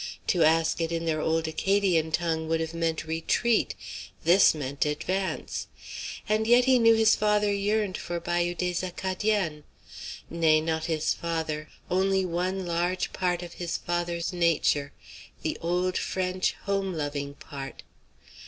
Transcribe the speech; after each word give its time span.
To 0.25 0.43
ask 0.43 0.81
it 0.81 0.91
in 0.91 1.05
their 1.05 1.21
old 1.21 1.47
Acadian 1.47 2.11
tongue 2.11 2.47
would 2.47 2.59
have 2.59 2.73
meant 2.73 3.05
retreat; 3.05 3.75
this 4.23 4.55
meant 4.55 4.83
advance. 4.83 5.67
And 6.27 6.47
yet 6.47 6.65
he 6.65 6.79
knew 6.79 6.95
his 6.95 7.13
father 7.15 7.53
yearned 7.53 7.99
for 7.99 8.19
Bayou 8.19 8.55
des 8.55 8.83
Acadiens. 8.83 9.61
Nay, 10.27 10.59
not 10.59 10.85
his 10.85 11.13
father; 11.13 11.69
only 11.91 12.25
one 12.25 12.65
large 12.65 13.13
part 13.13 13.43
of 13.43 13.53
his 13.61 13.77
father's 13.77 14.33
nature; 14.33 14.91
the 15.43 15.55
old, 15.61 15.99
French, 15.99 16.53
home 16.65 16.95
loving 16.95 17.35
part. 17.35 17.83